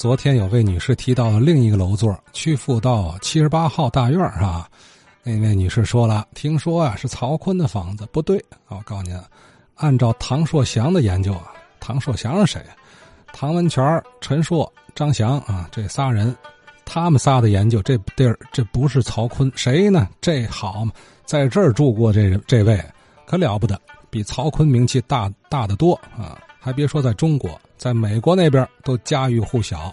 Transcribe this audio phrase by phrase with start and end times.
[0.00, 4.66] 昨天有位女士提到了另一个楼座，曲阜道七十八号大院啊。
[5.22, 8.42] 那位女士说了，听说啊是曹锟的房子，不对。
[8.68, 9.14] 我告诉您，
[9.74, 12.64] 按照唐硕祥的研究啊，唐硕祥是谁？
[13.34, 16.34] 唐文全、陈硕、张翔啊，这仨人，
[16.86, 20.08] 他们仨的研究，这地儿这不是曹锟，谁呢？
[20.18, 20.92] 这好嘛，
[21.26, 22.82] 在这儿住过这人，这位
[23.26, 23.78] 可了不得，
[24.08, 26.40] 比曹锟名气大大得多啊！
[26.62, 27.58] 还别说在中国。
[27.78, 29.90] 在美国那边都家喻户晓，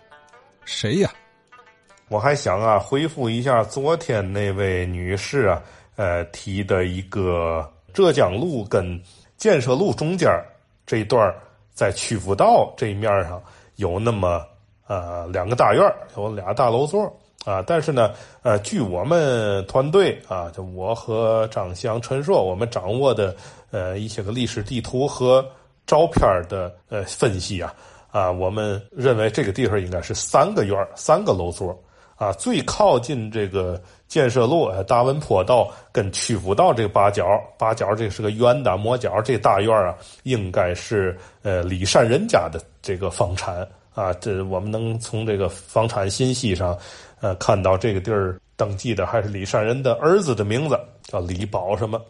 [0.65, 1.09] 谁呀？
[2.09, 5.63] 我还想啊，回复一下昨天那位女士啊，
[5.95, 9.01] 呃提的一个浙江路跟
[9.37, 10.29] 建设路中间
[10.85, 11.33] 这一段
[11.73, 13.41] 在曲阜道这一面上
[13.77, 14.45] 有那么
[14.87, 15.81] 呃两个大院
[16.17, 17.01] 有俩大楼座
[17.45, 17.63] 啊。
[17.65, 18.11] 但是呢，
[18.41, 23.33] 呃，据我们团队啊，就我和张翔、陈硕，我们掌握的
[23.71, 25.45] 呃一些个历史地图和。
[25.87, 27.73] 照片的呃分析啊
[28.11, 31.77] 啊，我们认为这个地方应该是三个院三个楼座
[32.15, 32.31] 啊。
[32.33, 37.25] 最靠近这个建设路、大文坡道跟曲阜道这个八角，
[37.57, 44.11] 八角这是个圆的磨角，这大院啊，应该是呃李善人家的这个房产啊。
[44.13, 46.77] 这我们能从这个房产信息上
[47.21, 52.01] 呃看到这个地儿登记的还是李善人的儿子的名字，叫李宝什么。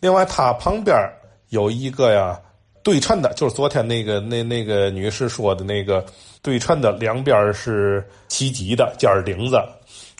[0.00, 0.96] 另外，他旁边
[1.50, 2.40] 有一个呀。
[2.82, 6.04] 对称的，就是昨天那个那那个女士说的那个
[6.42, 9.56] 对称的，两边是齐脊的尖顶子，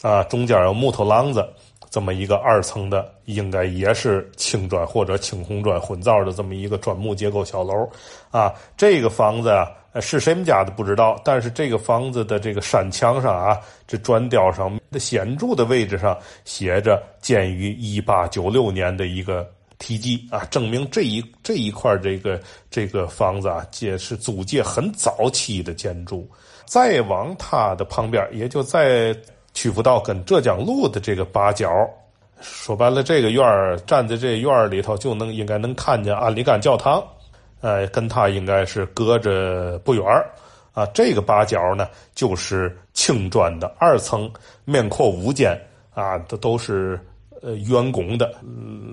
[0.00, 1.44] 啊，中间有木头廊子，
[1.90, 7.88] 这么一个二层的，应该也是青砖或者青红砖混造的这么一个砖木结构小楼，
[8.30, 9.68] 啊，这个房子啊
[10.00, 19.50] 是谁们家的不知道，但是这个房子的这个山墙上啊，这砖雕上的显著的位置上写着建于一八九六年的一个。
[19.82, 26.24] 体积啊，证明这一这一块这个这个房子啊，也是租界很早期的建筑。
[26.64, 29.12] 再往它的旁边，也就在
[29.52, 31.68] 曲阜道跟浙江路的这个八角，
[32.40, 37.02] 说白了，这个院儿站在这院儿里头，就能应该能看见安里干教堂，
[37.60, 40.04] 呃，跟它应该是隔着不远
[40.72, 40.86] 啊。
[40.94, 44.32] 这个八角呢，就是青砖的二层，
[44.64, 45.60] 面阔五间
[45.92, 47.00] 啊，都都是。
[47.42, 48.34] 呃，圆拱的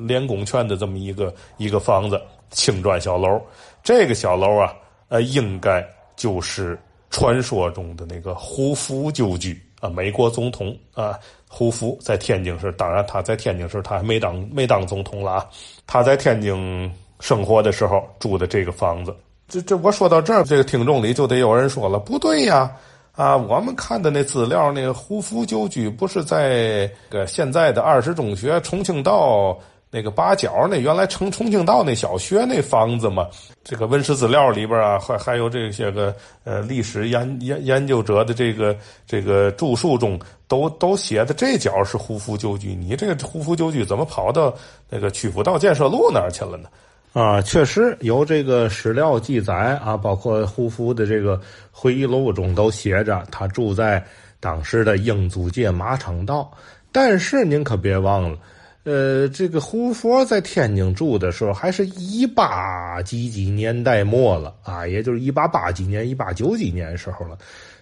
[0.08, 3.40] 连拱券的这么一个一个房子，青砖小楼。
[3.84, 4.74] 这个小楼啊，
[5.08, 6.78] 呃，应该就是
[7.10, 11.18] 传说中的那个胡福旧居啊，美国总统啊，
[11.48, 15.48] 胡福在天津时，当然他在天津时他还没当没当总统了啊。
[15.88, 19.16] 他在天津生活的时候住的这个房子。
[19.48, 22.72] 这这我说到这儿，这个听众里就得有人说了，不对呀。
[23.19, 29.59] 啊，我们看的那资料，那个胡福旧居不是在个现在的二十中学重庆道
[29.91, 33.28] 那个八角那原来成重庆道那小学那房子吗？
[33.62, 36.16] 这个文史资料里边啊，还还有这些个
[36.46, 38.74] 呃历史研研研究者的这个
[39.06, 42.74] 这个著述中，都都写的这角是胡福旧居。
[42.74, 44.53] 你这个胡福旧居怎么跑到
[44.90, 46.69] 那个曲阜道建设路那儿去了呢？
[47.12, 49.53] 啊，确实有这个史料记载
[49.84, 54.03] 啊，包括胡福的这个回忆录中都写着他住在
[54.40, 56.52] 当时的英租界马场道。
[56.92, 58.38] 但是您可别忘了，
[58.84, 67.38] 呃，这个胡佛在天津住的时候还是一八几几年代末了啊，也就是一八八几年、一八九几年时候了。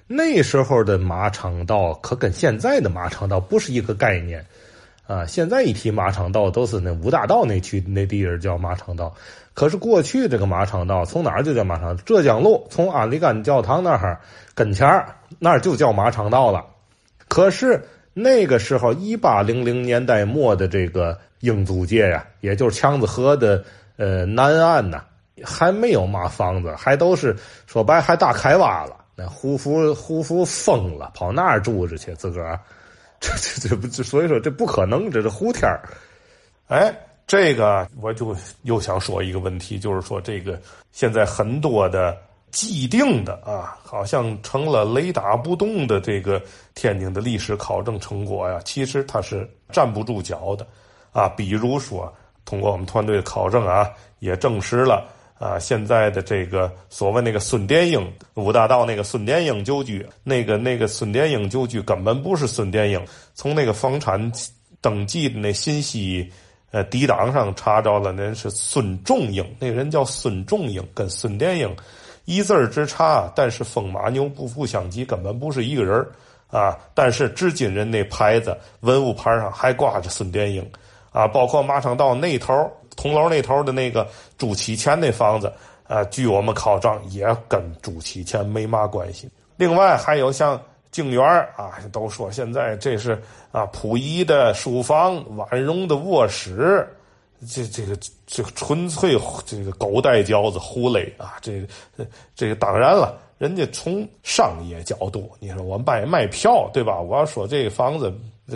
[0.08, 4.46] 那时候的马场道可跟现在的马场道不是一个概念。
[5.08, 9.14] 啊，现在一提马场道，都是那五大道那区那地儿叫马场道。
[9.54, 11.96] 可是过去这个马场道从哪儿就叫马场？
[12.06, 14.20] 浙江路从阿里干教堂那儿
[14.54, 16.64] 跟前儿那儿就叫马场道了。
[17.28, 17.82] 可是
[18.14, 23.64] 那个时候，一八零零年代末的这个英租界呀，也就是强子河的
[23.96, 25.02] 呃南岸呐，
[25.44, 27.36] 还没有嘛房子，还都是
[27.66, 28.98] 说白还大开挖了。
[29.16, 32.60] 那胡福胡福疯了，跑那儿住着去自个儿。
[33.20, 35.82] 这这这不，所以说这不可能，这是胡天儿。
[36.68, 36.94] 哎，
[37.26, 40.60] 这个我就又想说一个问题，就是说这个
[40.92, 42.16] 现在很多的
[42.52, 46.42] 既定的啊，好像成了雷打不动的这个
[46.76, 50.66] 天津的历史考证成果呀，其实它是站不住脚的
[51.12, 51.28] 啊。
[51.30, 52.14] 比如说，
[52.46, 53.90] 通过我们团队考证啊，
[54.20, 55.06] 也证实了。
[55.40, 63.00] 啊，现在的这个所谓那个孙殿英五大道那个孙殿英旧居，那个那个孙殿英旧居根本不是孙殿英。
[63.36, 64.32] 从那个房产
[64.82, 66.28] 登记的那信息
[66.72, 71.76] 呃底档上查着了，那是孙仲英，那人叫孙仲英，跟孙殿英
[72.26, 76.04] 一字之差，但是风马牛不相相及，根本不是一个人
[76.50, 76.76] 啊。
[76.96, 80.68] 但是至今人那牌子文物牌上还挂着孙殿英
[81.12, 82.54] 啊，包括马场道那头。
[82.98, 84.06] 铜楼那头的那个
[84.38, 85.50] 朱启潜那房子，
[85.88, 89.30] 呃，据我们考证也跟朱启潜没嘛关系。
[89.56, 90.62] 另外还有像
[90.92, 91.24] 静园
[91.56, 93.22] 啊，都说现在这是
[93.52, 96.88] 啊溥仪的书房，婉容的卧室，
[97.48, 101.36] 这这个这个纯粹这个狗带嚼子胡来啊！
[101.42, 101.62] 这
[102.36, 107.00] 这个当然了，人家从商业角度，你说我卖卖票对吧？
[107.00, 108.12] 我要说这个房子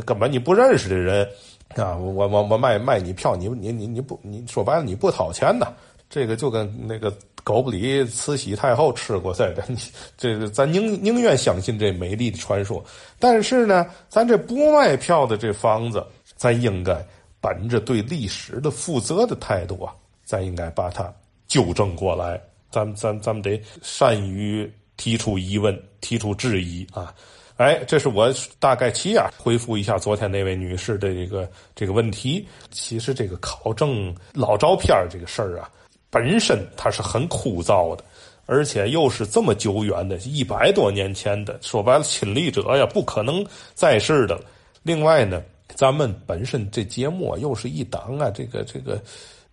[0.06, 1.30] 根本你不认识的人
[1.76, 5.68] 啊，我我我卖卖你票，你你你你不你说白了你不掏钱呐？
[6.10, 9.78] 这个就跟那个狗不理慈禧太后吃过似的， 你
[10.18, 12.84] 这个咱宁宁愿相信这美丽的传说。
[13.18, 17.02] 但是呢，咱这不卖票的这房子，咱应该
[17.40, 19.94] 本着对历史的负责的态度啊，
[20.26, 21.14] 咱应该把它
[21.48, 22.42] 纠正过来。
[22.70, 27.14] 咱咱咱们得善于提出疑问，提出质疑啊。
[27.62, 32.48] 哎，这是我大概其啊回复一下昨天那位女士的这个这个问题。
[32.72, 35.70] 其实这个考证老照片这个事儿啊。
[36.10, 38.04] 本身它是很枯燥的，
[38.48, 44.42] 而且又是这么久远的，一百多年前的，说白了，亲历者呀不可能在世的。
[44.82, 45.40] 另外呢，
[45.76, 49.00] 咱们本身这节目又是一档啊，这个这个。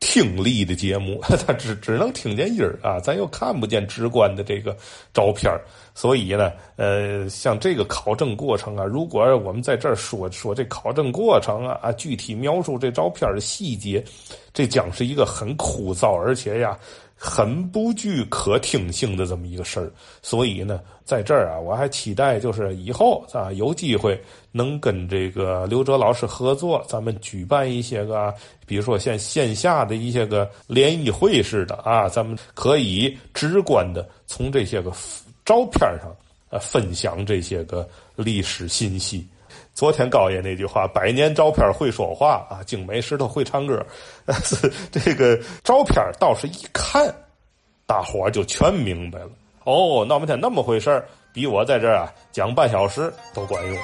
[0.01, 4.77] 听力的节目， 他只只能听见音儿啊，咱又看不见直观的这个
[5.13, 5.53] 照片
[5.95, 14.05] 所以呢，呃，像这个考证过程啊，如果我们在这儿说说这考证过程啊，啊，具体描述这照片的细节，
[14.55, 16.79] 这将是一个很枯燥，而且呀。
[17.21, 19.91] 很不具可听性的这么一个事儿，
[20.23, 24.19] 所以呢，在这儿啊，我还期待就是以后啊有机会
[24.53, 28.33] 能跟这个刘哲老师合作，咱们举办一些个，
[28.67, 34.93] 比如说像线下的一些个联谊会似的啊，咱们可以直观的从这些个
[35.45, 36.15] 照片上
[36.51, 39.27] 呃分享这些个历史信息。
[39.79, 43.81] 昨天高爷那句话：“百年照片会说话啊，精美石头会唱歌。”
[44.91, 47.15] 这个照片倒是一看，
[47.87, 49.31] 大伙就全明白了。
[49.63, 51.01] 哦，那么天那么回事
[51.33, 53.79] 比我在这儿啊讲半小时都管用。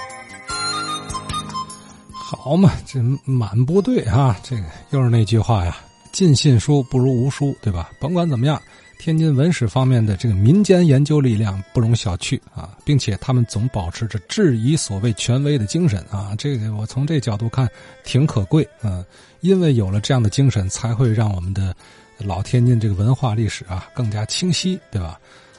[2.13, 4.37] 好嘛，这满不对啊！
[4.43, 5.77] 这个又是那句话呀
[6.11, 7.93] ：“尽信书不如无书”，对吧？
[8.01, 8.61] 甭管怎么样。
[8.99, 17.69] 天津文史方面的这个民间研究力量不容小觑啊，并且他们总保持着质疑所谓权威的精神啊，这个我从这角度看
[18.03, 19.05] 挺可贵啊，
[19.41, 21.75] 因为有了这样的精神，才会让我们的
[22.19, 25.19] 老天津这个文化历史啊更加清晰，对吧？